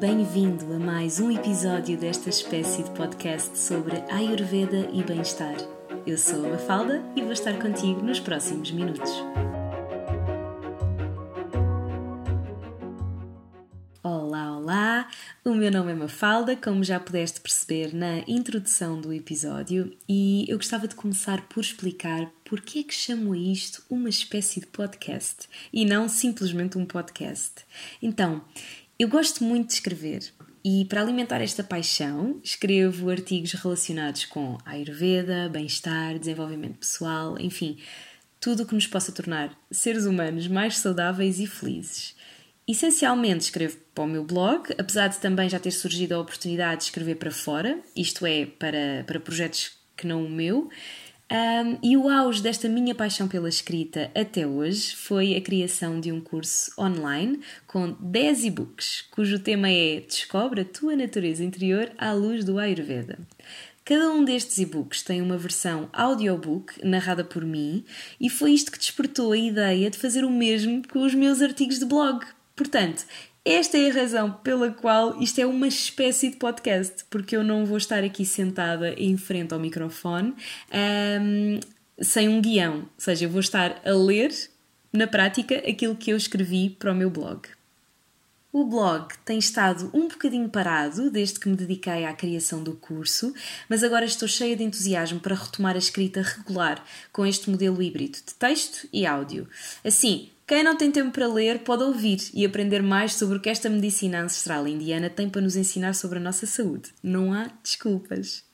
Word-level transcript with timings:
Bem-vindo 0.00 0.74
a 0.74 0.78
mais 0.78 1.20
um 1.20 1.30
episódio 1.30 1.96
desta 1.96 2.28
espécie 2.28 2.82
de 2.82 2.90
podcast 2.90 3.56
sobre 3.56 3.94
Ayurveda 4.10 4.88
e 4.92 5.04
bem-estar. 5.04 5.54
Eu 6.04 6.18
sou 6.18 6.44
a 6.44 6.48
Mafalda 6.48 7.00
e 7.14 7.22
vou 7.22 7.32
estar 7.32 7.56
contigo 7.60 8.02
nos 8.02 8.18
próximos 8.18 8.72
minutos. 8.72 9.10
Olá, 14.02 14.58
olá! 14.58 15.08
O 15.44 15.54
meu 15.54 15.70
nome 15.70 15.92
é 15.92 15.94
Mafalda, 15.94 16.56
como 16.56 16.82
já 16.82 16.98
pudeste 16.98 17.40
perceber 17.40 17.94
na 17.94 18.18
introdução 18.26 19.00
do 19.00 19.12
episódio, 19.12 19.96
e 20.08 20.44
eu 20.48 20.56
gostava 20.56 20.88
de 20.88 20.96
começar 20.96 21.42
por 21.48 21.60
explicar 21.60 22.30
porque 22.44 22.80
é 22.80 22.82
que 22.82 22.94
chamo 22.94 23.32
a 23.32 23.38
isto 23.38 23.82
uma 23.88 24.08
espécie 24.08 24.60
de 24.60 24.66
podcast 24.66 25.48
e 25.72 25.84
não 25.84 26.08
simplesmente 26.08 26.76
um 26.76 26.84
podcast. 26.84 27.64
Então, 28.02 28.42
eu 28.98 29.08
gosto 29.08 29.42
muito 29.42 29.68
de 29.68 29.74
escrever 29.74 30.32
e, 30.64 30.84
para 30.84 31.00
alimentar 31.00 31.40
esta 31.40 31.64
paixão, 31.64 32.40
escrevo 32.42 33.10
artigos 33.10 33.52
relacionados 33.52 34.24
com 34.24 34.56
Ayurveda, 34.64 35.48
bem-estar, 35.48 36.18
desenvolvimento 36.18 36.78
pessoal, 36.78 37.36
enfim, 37.38 37.78
tudo 38.40 38.62
o 38.62 38.66
que 38.66 38.74
nos 38.74 38.86
possa 38.86 39.12
tornar 39.12 39.58
seres 39.70 40.06
humanos 40.06 40.46
mais 40.46 40.78
saudáveis 40.78 41.40
e 41.40 41.46
felizes. 41.46 42.14
Essencialmente 42.66 43.44
escrevo 43.44 43.76
para 43.94 44.04
o 44.04 44.06
meu 44.06 44.24
blog, 44.24 44.72
apesar 44.78 45.08
de 45.08 45.18
também 45.18 45.50
já 45.50 45.58
ter 45.58 45.70
surgido 45.70 46.14
a 46.14 46.20
oportunidade 46.20 46.78
de 46.78 46.84
escrever 46.84 47.16
para 47.16 47.30
fora, 47.30 47.78
isto 47.94 48.24
é, 48.24 48.46
para, 48.46 49.04
para 49.06 49.20
projetos 49.20 49.72
que 49.96 50.06
não 50.06 50.24
o 50.24 50.30
meu, 50.30 50.70
um, 51.32 51.78
e 51.82 51.96
o 51.96 52.08
auge 52.10 52.42
desta 52.42 52.68
minha 52.68 52.94
paixão 52.94 53.26
pela 53.26 53.48
escrita 53.48 54.10
até 54.14 54.46
hoje 54.46 54.94
foi 54.94 55.34
a 55.34 55.40
criação 55.40 55.98
de 55.98 56.12
um 56.12 56.20
curso 56.20 56.70
online 56.78 57.40
com 57.66 57.96
10 57.98 58.44
e-books, 58.44 59.06
cujo 59.10 59.38
tema 59.38 59.70
é 59.70 60.00
Descobre 60.00 60.60
a 60.60 60.64
tua 60.64 60.94
natureza 60.94 61.42
interior 61.42 61.90
à 61.96 62.12
luz 62.12 62.44
do 62.44 62.58
Ayurveda. 62.58 63.18
Cada 63.86 64.10
um 64.10 64.24
destes 64.24 64.58
e-books 64.58 65.02
tem 65.02 65.22
uma 65.22 65.36
versão 65.38 65.88
audiobook 65.92 66.82
narrada 66.84 67.24
por 67.24 67.44
mim 67.44 67.84
e 68.20 68.28
foi 68.28 68.52
isto 68.52 68.70
que 68.70 68.78
despertou 68.78 69.32
a 69.32 69.36
ideia 69.36 69.90
de 69.90 69.98
fazer 69.98 70.24
o 70.24 70.30
mesmo 70.30 70.86
com 70.88 71.04
os 71.04 71.14
meus 71.14 71.40
artigos 71.40 71.78
de 71.78 71.86
blog. 71.86 72.24
Portanto, 72.54 73.04
esta 73.44 73.76
é 73.76 73.90
a 73.90 73.94
razão 73.94 74.32
pela 74.32 74.70
qual 74.70 75.20
isto 75.20 75.38
é 75.38 75.44
uma 75.44 75.68
espécie 75.68 76.30
de 76.30 76.36
podcast, 76.36 77.04
porque 77.10 77.36
eu 77.36 77.44
não 77.44 77.66
vou 77.66 77.76
estar 77.76 78.02
aqui 78.02 78.24
sentada 78.24 78.94
em 78.94 79.16
frente 79.16 79.52
ao 79.52 79.60
microfone 79.60 80.34
um, 81.20 81.60
sem 82.00 82.28
um 82.28 82.40
guião, 82.40 82.78
ou 82.78 82.88
seja, 82.96 83.26
eu 83.26 83.30
vou 83.30 83.40
estar 83.40 83.82
a 83.84 83.90
ler 83.90 84.32
na 84.92 85.06
prática 85.06 85.56
aquilo 85.68 85.94
que 85.94 86.10
eu 86.10 86.16
escrevi 86.16 86.70
para 86.70 86.92
o 86.92 86.94
meu 86.94 87.10
blog. 87.10 87.42
O 88.50 88.64
blog 88.64 89.12
tem 89.24 89.36
estado 89.36 89.90
um 89.92 90.06
bocadinho 90.06 90.48
parado 90.48 91.10
desde 91.10 91.40
que 91.40 91.48
me 91.48 91.56
dediquei 91.56 92.04
à 92.04 92.12
criação 92.12 92.62
do 92.62 92.74
curso, 92.74 93.34
mas 93.68 93.82
agora 93.82 94.04
estou 94.04 94.28
cheia 94.28 94.54
de 94.54 94.62
entusiasmo 94.62 95.18
para 95.18 95.34
retomar 95.34 95.74
a 95.74 95.78
escrita 95.78 96.22
regular 96.22 96.82
com 97.12 97.26
este 97.26 97.50
modelo 97.50 97.82
híbrido 97.82 98.16
de 98.24 98.32
texto 98.34 98.88
e 98.92 99.04
áudio. 99.04 99.48
Assim, 99.84 100.30
quem 100.46 100.62
não 100.62 100.76
tem 100.76 100.90
tempo 100.90 101.10
para 101.10 101.26
ler 101.26 101.60
pode 101.60 101.82
ouvir 101.82 102.18
e 102.34 102.44
aprender 102.44 102.82
mais 102.82 103.14
sobre 103.14 103.38
o 103.38 103.40
que 103.40 103.48
esta 103.48 103.70
medicina 103.70 104.20
ancestral 104.22 104.68
indiana 104.68 105.08
tem 105.08 105.28
para 105.28 105.40
nos 105.40 105.56
ensinar 105.56 105.94
sobre 105.94 106.18
a 106.18 106.22
nossa 106.22 106.46
saúde. 106.46 106.90
Não 107.02 107.32
há 107.32 107.50
desculpas. 107.62 108.44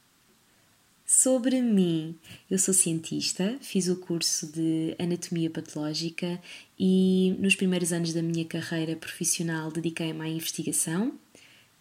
Sobre 1.05 1.61
mim, 1.61 2.17
eu 2.49 2.57
sou 2.57 2.73
cientista, 2.73 3.59
fiz 3.61 3.89
o 3.89 3.97
curso 3.97 4.47
de 4.47 4.95
Anatomia 4.97 5.51
Patológica 5.51 6.41
e 6.79 7.35
nos 7.41 7.57
primeiros 7.57 7.93
anos 7.93 8.13
da 8.13 8.23
minha 8.23 8.45
carreira 8.45 8.95
profissional 8.95 9.73
dediquei-me 9.73 10.23
à 10.23 10.29
investigação. 10.29 11.13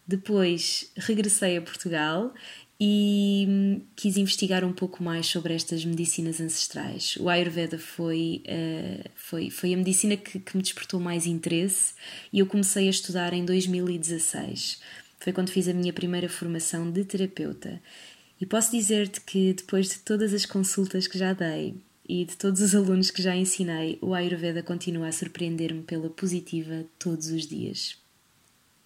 Depois 0.04 0.90
regressei 0.96 1.56
a 1.56 1.62
Portugal 1.62 2.34
e 2.80 3.82
quis 3.94 4.16
investigar 4.16 4.64
um 4.64 4.72
pouco 4.72 5.02
mais 5.02 5.26
sobre 5.26 5.52
estas 5.52 5.84
medicinas 5.84 6.40
ancestrais. 6.40 7.16
O 7.20 7.28
Ayurveda 7.28 7.78
foi, 7.78 8.42
uh, 8.46 9.10
foi, 9.14 9.50
foi 9.50 9.74
a 9.74 9.76
medicina 9.76 10.16
que, 10.16 10.38
que 10.38 10.56
me 10.56 10.62
despertou 10.62 10.98
mais 10.98 11.26
interesse 11.26 11.92
e 12.32 12.38
eu 12.38 12.46
comecei 12.46 12.86
a 12.86 12.90
estudar 12.90 13.34
em 13.34 13.44
2016. 13.44 14.80
Foi 15.18 15.30
quando 15.30 15.50
fiz 15.50 15.68
a 15.68 15.74
minha 15.74 15.92
primeira 15.92 16.28
formação 16.30 16.90
de 16.90 17.04
terapeuta. 17.04 17.82
E 18.40 18.46
posso 18.46 18.70
dizer-te 18.70 19.20
que 19.20 19.52
depois 19.52 19.90
de 19.90 19.98
todas 19.98 20.32
as 20.32 20.46
consultas 20.46 21.06
que 21.06 21.18
já 21.18 21.34
dei 21.34 21.74
e 22.08 22.24
de 22.24 22.34
todos 22.38 22.62
os 22.62 22.74
alunos 22.74 23.10
que 23.10 23.20
já 23.20 23.36
ensinei, 23.36 23.98
o 24.00 24.14
Ayurveda 24.14 24.62
continua 24.62 25.08
a 25.08 25.12
surpreender-me 25.12 25.82
pela 25.82 26.08
positiva 26.08 26.86
todos 26.98 27.28
os 27.28 27.46
dias. 27.46 27.98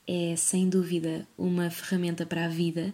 É 0.05 0.35
sem 0.35 0.69
dúvida 0.69 1.25
uma 1.39 1.71
ferramenta 1.71 2.27
para 2.27 2.47
a 2.47 2.49
vida 2.49 2.93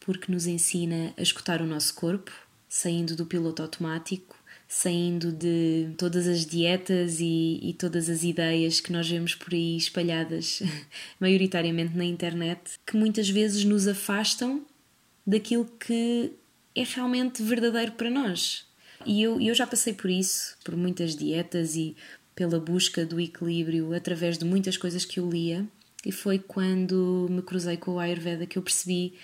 porque 0.00 0.30
nos 0.30 0.46
ensina 0.46 1.12
a 1.16 1.22
escutar 1.22 1.60
o 1.60 1.66
nosso 1.66 1.94
corpo, 1.94 2.32
saindo 2.68 3.16
do 3.16 3.26
piloto 3.26 3.62
automático, 3.62 4.36
saindo 4.68 5.32
de 5.32 5.90
todas 5.96 6.26
as 6.26 6.44
dietas 6.44 7.20
e, 7.20 7.58
e, 7.62 7.72
todas 7.72 8.10
as 8.10 8.22
ideias 8.22 8.80
que 8.80 8.92
nós 8.92 9.08
vemos 9.08 9.34
por 9.34 9.54
aí 9.54 9.76
espalhadas, 9.76 10.62
maioritariamente 11.18 11.96
na 11.96 12.04
internet, 12.04 12.78
que 12.86 12.96
muitas 12.96 13.30
vezes 13.30 13.64
nos 13.64 13.88
afastam 13.88 14.64
daquilo 15.26 15.64
que 15.64 16.32
é 16.74 16.84
realmente 16.84 17.42
verdadeiro 17.42 17.92
para 17.92 18.10
nós. 18.10 18.66
E 19.06 19.22
eu, 19.22 19.40
eu 19.40 19.54
já 19.54 19.66
passei 19.66 19.94
por 19.94 20.10
isso, 20.10 20.56
por 20.62 20.76
muitas 20.76 21.16
dietas 21.16 21.74
e 21.74 21.96
pela 22.34 22.60
busca 22.60 23.06
do 23.06 23.18
equilíbrio 23.18 23.94
através 23.94 24.36
de 24.36 24.44
muitas 24.44 24.76
coisas 24.76 25.04
que 25.04 25.18
eu 25.18 25.28
lia, 25.28 25.66
e 26.04 26.12
foi 26.12 26.38
quando 26.38 27.26
me 27.28 27.42
cruzei 27.42 27.76
com 27.76 27.92
o 27.92 27.98
Ayurveda 27.98 28.46
que 28.46 28.56
eu 28.56 28.62
percebi 28.62 29.14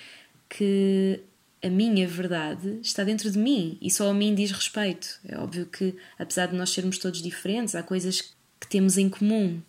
que 0.49 1.21
a 1.63 1.69
minha 1.69 2.07
verdade 2.07 2.79
está 2.83 3.03
dentro 3.05 3.31
de 3.31 3.39
mim 3.39 3.79
e 3.81 3.91
só 3.91 4.11
a 4.11 4.15
mim 4.15 4.35
diz 4.35 4.51
respeito. 4.51 5.19
É 5.27 5.39
óbvio 5.39 5.67
que, 5.67 5.95
apesar 6.19 6.47
de 6.47 6.57
nós 6.57 6.71
sermos 6.71 6.99
todos 6.99 7.23
diferentes, 7.23 7.75
há 7.75 7.83
coisas 7.83 8.35
que 8.61 8.69
temos 8.69 8.99
em 8.99 9.09
comum, 9.09 9.61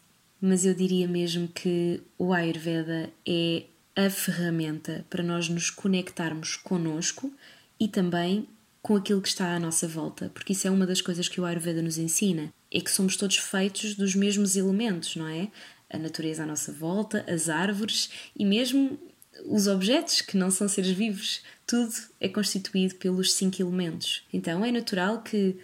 mas 0.41 0.65
eu 0.65 0.73
diria 0.73 1.07
mesmo 1.07 1.47
que 1.47 2.01
o 2.17 2.33
Ayurveda 2.33 3.09
é 3.25 3.63
a 3.95 4.09
ferramenta 4.09 5.05
para 5.09 5.23
nós 5.23 5.47
nos 5.47 5.69
conectarmos 5.69 6.57
conosco 6.57 7.31
e 7.79 7.87
também 7.87 8.47
com 8.81 8.95
aquilo 8.95 9.21
que 9.21 9.29
está 9.29 9.55
à 9.55 9.59
nossa 9.59 9.87
volta, 9.87 10.29
porque 10.33 10.53
isso 10.53 10.67
é 10.67 10.71
uma 10.71 10.85
das 10.85 11.01
coisas 11.01 11.27
que 11.27 11.41
o 11.41 11.45
Ayurveda 11.45 11.81
nos 11.81 11.97
ensina, 11.97 12.53
é 12.71 12.79
que 12.79 12.91
somos 12.91 13.15
todos 13.15 13.37
feitos 13.37 13.95
dos 13.95 14.13
mesmos 14.13 14.55
elementos, 14.55 15.15
não 15.15 15.27
é? 15.27 15.49
A 15.89 15.97
natureza 15.97 16.43
à 16.43 16.45
nossa 16.45 16.71
volta, 16.71 17.25
as 17.27 17.49
árvores 17.49 18.09
e 18.35 18.45
mesmo 18.45 18.99
os 19.43 19.67
objetos 19.67 20.21
que 20.21 20.37
não 20.37 20.49
são 20.49 20.67
seres 20.67 20.91
vivos, 20.91 21.41
tudo 21.67 21.93
é 22.19 22.29
constituído 22.29 22.95
pelos 22.95 23.33
cinco 23.33 23.61
elementos. 23.61 24.23
Então 24.31 24.63
é 24.63 24.71
natural 24.71 25.21
que 25.21 25.57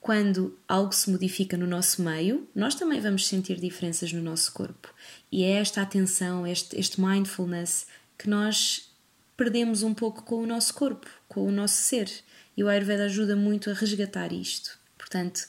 quando 0.00 0.58
algo 0.68 0.92
se 0.92 1.10
modifica 1.10 1.56
no 1.56 1.66
nosso 1.66 2.02
meio, 2.02 2.46
nós 2.54 2.74
também 2.74 3.00
vamos 3.00 3.26
sentir 3.26 3.58
diferenças 3.58 4.12
no 4.12 4.22
nosso 4.22 4.52
corpo. 4.52 4.92
E 5.32 5.44
é 5.44 5.52
esta 5.52 5.80
atenção, 5.80 6.46
este, 6.46 6.78
este 6.78 7.00
mindfulness 7.00 7.86
que 8.18 8.28
nós 8.28 8.90
perdemos 9.36 9.82
um 9.82 9.94
pouco 9.94 10.22
com 10.22 10.42
o 10.42 10.46
nosso 10.46 10.74
corpo, 10.74 11.08
com 11.26 11.46
o 11.46 11.50
nosso 11.50 11.76
ser. 11.82 12.10
E 12.56 12.62
o 12.62 12.68
Ayurveda 12.68 13.04
ajuda 13.04 13.34
muito 13.34 13.70
a 13.70 13.72
resgatar 13.72 14.32
isto. 14.32 14.78
Portanto, 14.98 15.46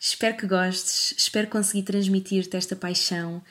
espero 0.00 0.36
que 0.36 0.46
gostes, 0.46 1.14
espero 1.16 1.48
conseguir 1.48 1.82
transmitir-te 1.82 2.56
esta 2.56 2.74
paixão 2.74 3.42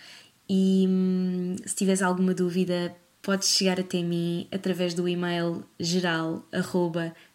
e 0.50 0.86
hum, 0.88 1.56
se 1.66 1.76
tiveres 1.76 2.02
alguma 2.02 2.34
dúvida, 2.34 2.96
podes 3.24 3.50
chegar 3.50 3.80
até 3.80 4.04
mim 4.04 4.48
através 4.52 4.94
do 4.94 5.08
e-mail 5.08 5.64
geral 5.80 6.46